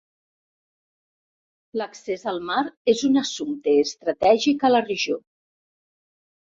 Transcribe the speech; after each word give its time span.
L'accés 1.81 2.25
al 2.33 2.41
mar 2.49 2.65
és 2.95 3.05
un 3.11 3.23
assumpte 3.25 3.79
estratègic 3.87 4.71
a 4.71 4.75
la 4.77 4.85
regió. 4.91 5.25